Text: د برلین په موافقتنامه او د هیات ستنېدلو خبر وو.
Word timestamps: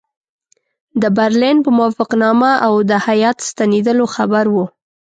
د 1.01 1.03
برلین 1.17 1.57
په 1.65 1.69
موافقتنامه 1.77 2.51
او 2.65 2.73
د 2.89 2.91
هیات 3.07 3.37
ستنېدلو 3.49 4.05
خبر 4.15 4.45
وو. 4.53 4.65